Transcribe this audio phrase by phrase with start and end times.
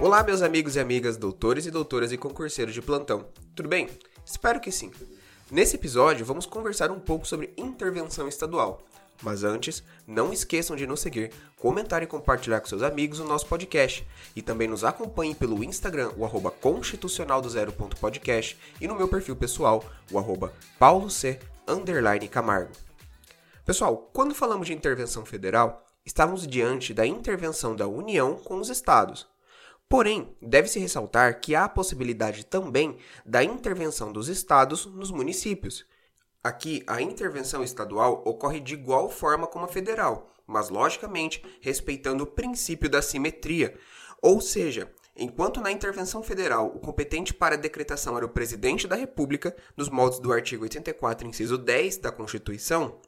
[0.00, 3.26] Olá, meus amigos e amigas, doutores e doutoras e concurseiros de plantão.
[3.54, 3.86] Tudo bem?
[4.24, 4.90] Espero que sim.
[5.50, 8.80] Nesse episódio, vamos conversar um pouco sobre intervenção estadual.
[9.22, 13.44] Mas antes, não esqueçam de nos seguir, comentar e compartilhar com seus amigos o nosso
[13.44, 14.08] podcast.
[14.34, 17.50] E também nos acompanhem pelo Instagram, o arroba constitucional do
[18.80, 21.12] e no meu perfil pessoal, o arroba pauloc,
[22.30, 22.72] Camargo.
[23.66, 29.28] Pessoal, quando falamos de intervenção federal, estávamos diante da intervenção da União com os estados.
[29.90, 35.84] Porém, deve-se ressaltar que há a possibilidade também da intervenção dos estados nos municípios.
[36.44, 42.26] Aqui, a intervenção estadual ocorre de igual forma como a federal, mas logicamente respeitando o
[42.28, 43.76] princípio da simetria.
[44.22, 48.94] Ou seja, enquanto na intervenção federal o competente para a decretação era o presidente da
[48.94, 53.00] República, nos moldes do artigo 84, inciso 10 da Constituição,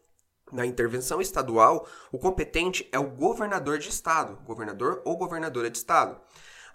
[0.50, 6.20] na intervenção estadual, o competente é o governador de estado, governador ou governadora de estado.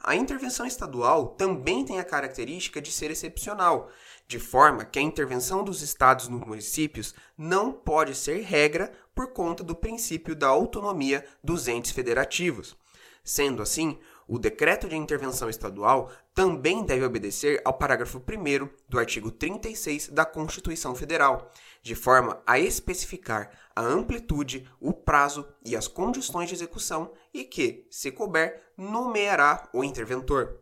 [0.03, 3.89] A intervenção estadual também tem a característica de ser excepcional,
[4.27, 9.63] de forma que a intervenção dos estados nos municípios não pode ser regra por conta
[9.63, 12.75] do princípio da autonomia dos entes federativos.
[13.23, 19.31] Sendo assim, o decreto de intervenção estadual também deve obedecer ao parágrafo 1 do artigo
[19.31, 26.49] 36 da Constituição Federal, de forma a especificar a amplitude, o prazo e as condições
[26.49, 30.59] de execução e que, se couber, nomeará o interventor.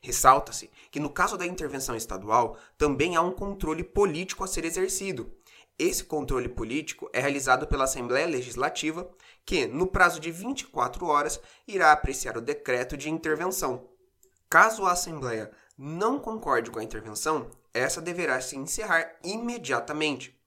[0.00, 5.30] Ressalta-se que, no caso da intervenção estadual, também há um controle político a ser exercido.
[5.78, 9.10] Esse controle político é realizado pela Assembleia Legislativa,
[9.44, 13.88] que, no prazo de 24 horas, irá apreciar o decreto de intervenção.
[14.48, 20.40] Caso a Assembleia não concorde com a intervenção, essa deverá se encerrar imediatamente.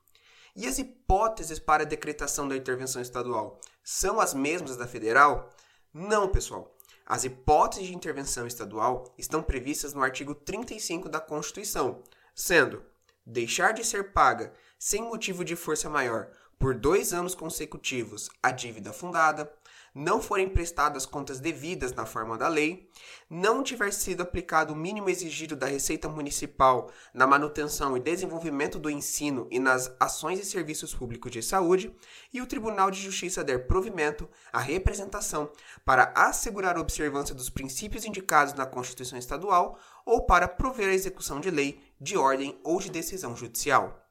[0.56, 5.50] E as hipóteses para a decretação da intervenção estadual são as mesmas da federal?
[5.94, 6.74] Não, pessoal.
[7.06, 12.02] As hipóteses de intervenção estadual estão previstas no artigo 35 da Constituição,
[12.34, 12.84] sendo
[13.28, 18.92] deixar de ser paga sem motivo de força maior por dois anos consecutivos a dívida
[18.92, 19.52] fundada,
[19.94, 22.90] não forem prestadas contas devidas na forma da lei,
[23.30, 28.90] não tiver sido aplicado o mínimo exigido da Receita Municipal na manutenção e desenvolvimento do
[28.90, 31.96] ensino e nas ações e serviços públicos de saúde,
[32.32, 35.52] e o Tribunal de Justiça der provimento à representação
[35.84, 41.40] para assegurar a observância dos princípios indicados na Constituição Estadual ou para prover a execução
[41.40, 44.04] de lei, de ordem ou de decisão judicial.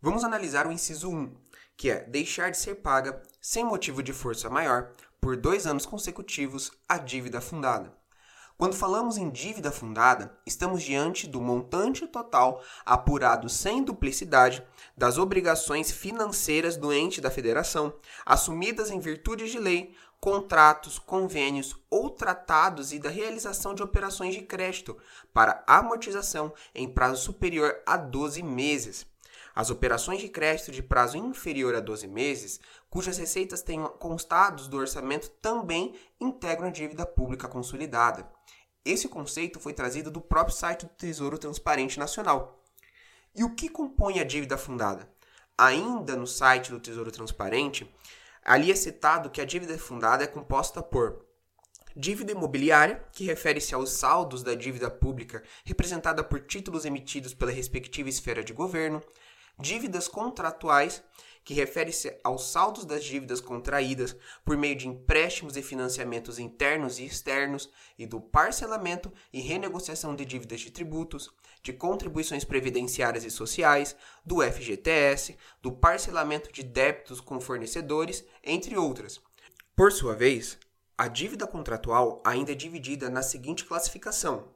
[0.00, 1.34] Vamos analisar o inciso 1,
[1.76, 6.72] que é deixar de ser paga, sem motivo de força maior, por dois anos consecutivos
[6.88, 7.92] a dívida fundada.
[8.58, 14.64] Quando falamos em dívida fundada, estamos diante do montante total apurado sem duplicidade
[14.96, 17.92] das obrigações financeiras do ente da federação,
[18.24, 24.42] assumidas em virtude de lei, contratos, convênios ou tratados e da realização de operações de
[24.42, 24.96] crédito
[25.34, 29.04] para amortização em prazo superior a 12 meses.
[29.52, 34.76] As operações de crédito de prazo inferior a 12 meses, cujas receitas tenham constados do
[34.76, 38.30] orçamento, também integram a dívida pública consolidada.
[38.84, 42.62] Esse conceito foi trazido do próprio site do Tesouro Transparente Nacional.
[43.34, 45.10] E o que compõe a dívida fundada?
[45.58, 47.92] Ainda no site do Tesouro Transparente,
[48.44, 51.24] ali é citado que a dívida fundada é composta por
[51.94, 58.08] Dívida imobiliária, que refere-se aos saldos da dívida pública representada por títulos emitidos pela respectiva
[58.08, 59.02] esfera de governo
[59.58, 61.02] dívidas contratuais,
[61.44, 67.04] que refere-se aos saldos das dívidas contraídas por meio de empréstimos e financiamentos internos e
[67.04, 71.30] externos, e do parcelamento e renegociação de dívidas de tributos,
[71.62, 79.20] de contribuições previdenciárias e sociais, do FGTS, do parcelamento de débitos com fornecedores, entre outras.
[79.74, 80.58] Por sua vez,
[80.96, 84.48] a dívida contratual ainda é dividida na seguinte classificação: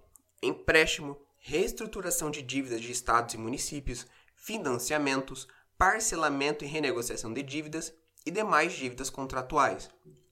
[0.42, 5.48] empréstimo, reestruturação de dívidas de estados e municípios, financiamentos,
[5.78, 7.92] parcelamento e renegociação de dívidas
[8.24, 9.90] e demais dívidas contratuais.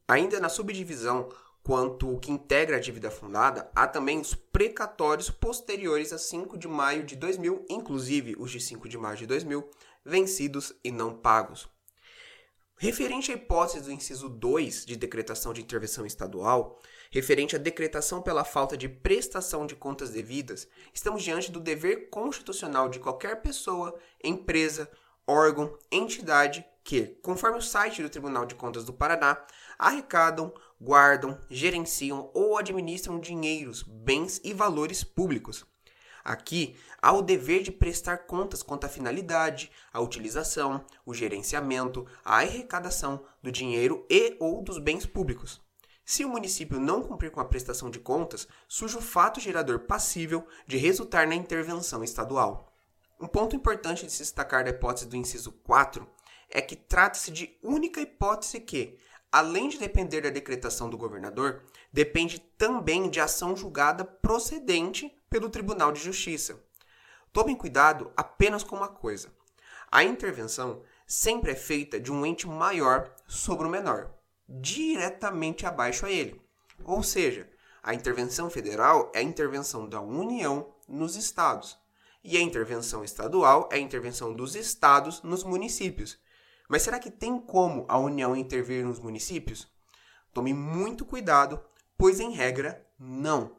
[0.09, 1.29] Ainda na subdivisão
[1.65, 6.69] quanto o que integra a dívida fundada, há também os precatórios posteriores a 5 de
[6.69, 9.67] maio de 2000, inclusive os de 5 de maio de 2000,
[10.05, 11.67] vencidos e não pagos.
[12.77, 16.79] Referente à hipótese do inciso 2 de decretação de intervenção estadual,
[17.11, 22.91] referente à decretação pela falta de prestação de contas devidas, estamos diante do dever constitucional
[22.91, 24.91] de qualquer pessoa, empresa,
[25.27, 29.43] órgão, entidade que, conforme o site do Tribunal de Contas do Paraná,
[29.79, 35.65] arrecadam, guardam, gerenciam ou administram dinheiros, bens e valores públicos.
[36.23, 42.39] Aqui há o dever de prestar contas quanto à finalidade, a utilização, o gerenciamento, a
[42.39, 45.61] arrecadação do dinheiro e ou dos bens públicos.
[46.05, 50.47] Se o município não cumprir com a prestação de contas, surge o fato gerador passível
[50.67, 52.74] de resultar na intervenção estadual.
[53.21, 56.07] Um ponto importante de se destacar da hipótese do inciso 4
[56.51, 58.99] é que trata-se de única hipótese que,
[59.31, 61.63] além de depender da decretação do governador,
[61.93, 66.61] depende também de ação julgada procedente pelo Tribunal de Justiça.
[67.33, 69.33] Tomem cuidado apenas com uma coisa:
[69.91, 74.11] a intervenção sempre é feita de um ente maior sobre o menor,
[74.49, 76.41] diretamente abaixo a ele.
[76.85, 77.49] Ou seja,
[77.83, 81.79] a intervenção federal é a intervenção da União nos estados,
[82.25, 86.19] e a intervenção estadual é a intervenção dos estados nos municípios.
[86.69, 89.69] Mas será que tem como a União intervir nos municípios?
[90.33, 91.61] Tome muito cuidado,
[91.99, 93.55] pois em regra, não.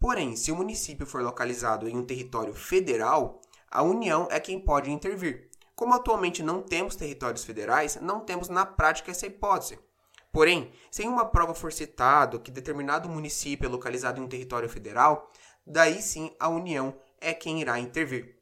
[0.00, 3.40] Porém, se o município for localizado em um território federal,
[3.70, 5.48] a União é quem pode intervir.
[5.76, 9.78] Como atualmente não temos territórios federais, não temos na prática essa hipótese.
[10.32, 14.68] Porém, se em uma prova for citado que determinado município é localizado em um território
[14.68, 15.30] federal,
[15.66, 18.36] daí sim a União é quem irá intervir.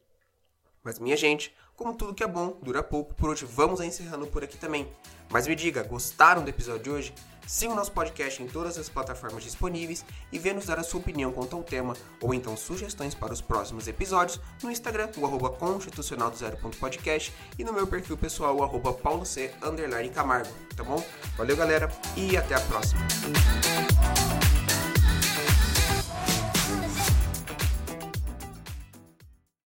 [0.83, 4.43] Mas minha gente, como tudo que é bom dura pouco, por hoje vamos encerrando por
[4.43, 4.87] aqui também.
[5.29, 7.13] Mas me diga, gostaram do episódio de hoje?
[7.49, 10.99] Siga o nosso podcast em todas as plataformas disponíveis e venha nos dar a sua
[10.99, 15.49] opinião quanto ao tema ou então sugestões para os próximos episódios no Instagram, o arroba
[15.49, 20.09] constitucional do zero ponto podcast e no meu perfil pessoal, o arroba paulo c, underline
[20.09, 21.03] camargo, tá bom?
[21.37, 23.01] Valeu galera e até a próxima!